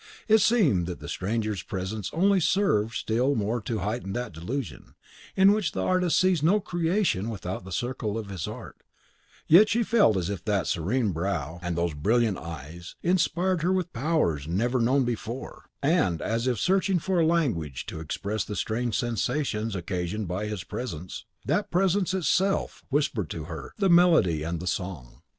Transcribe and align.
It 0.27 0.39
seemed 0.39 0.87
that 0.87 0.99
the 0.99 1.07
stranger's 1.07 1.61
presence 1.61 2.09
only 2.11 2.39
served 2.39 2.95
still 2.95 3.35
more 3.35 3.61
to 3.61 3.81
heighten 3.85 4.13
that 4.13 4.33
delusion, 4.33 4.95
in 5.35 5.51
which 5.51 5.73
the 5.73 5.83
artist 5.83 6.17
sees 6.17 6.41
no 6.41 6.59
creation 6.59 7.29
without 7.29 7.65
the 7.65 7.71
circle 7.71 8.17
of 8.17 8.29
his 8.29 8.47
art, 8.47 8.81
she 9.67 9.83
felt 9.83 10.17
as 10.17 10.27
if 10.31 10.43
that 10.45 10.65
serene 10.65 11.11
brow, 11.11 11.59
and 11.61 11.77
those 11.77 11.93
brilliant 11.93 12.39
eyes, 12.39 12.95
inspired 13.03 13.61
her 13.61 13.71
with 13.71 13.93
powers 13.93 14.47
never 14.47 14.79
known 14.79 15.05
before: 15.05 15.65
and, 15.83 16.19
as 16.19 16.47
if 16.47 16.57
searching 16.57 16.97
for 16.97 17.19
a 17.19 17.23
language 17.27 17.85
to 17.85 17.99
express 17.99 18.43
the 18.43 18.55
strange 18.55 18.95
sensations 18.97 19.75
occasioned 19.75 20.27
by 20.27 20.47
his 20.47 20.63
presence, 20.63 21.25
that 21.45 21.69
presence 21.69 22.11
itself 22.15 22.83
whispered 22.89 23.29
to 23.29 23.43
her 23.43 23.71
the 23.77 23.87
melody 23.87 24.41
and 24.41 24.59
the 24.59 24.65
song. 24.65 25.21